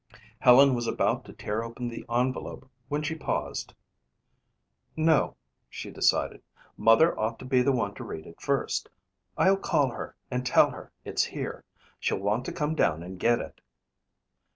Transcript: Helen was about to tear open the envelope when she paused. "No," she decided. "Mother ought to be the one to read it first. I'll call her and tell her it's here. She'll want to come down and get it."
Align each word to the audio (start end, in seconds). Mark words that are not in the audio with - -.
Helen 0.39 0.73
was 0.73 0.87
about 0.87 1.25
to 1.25 1.33
tear 1.33 1.63
open 1.63 1.87
the 1.87 2.03
envelope 2.09 2.67
when 2.89 3.03
she 3.03 3.13
paused. 3.13 3.75
"No," 4.95 5.37
she 5.69 5.91
decided. 5.91 6.41
"Mother 6.75 7.15
ought 7.19 7.37
to 7.37 7.45
be 7.45 7.61
the 7.61 7.71
one 7.71 7.93
to 7.93 8.03
read 8.03 8.25
it 8.25 8.41
first. 8.41 8.89
I'll 9.37 9.57
call 9.57 9.91
her 9.91 10.15
and 10.31 10.43
tell 10.43 10.71
her 10.71 10.91
it's 11.05 11.25
here. 11.25 11.63
She'll 11.99 12.17
want 12.17 12.45
to 12.45 12.51
come 12.51 12.73
down 12.73 13.03
and 13.03 13.19
get 13.19 13.37
it." 13.37 13.61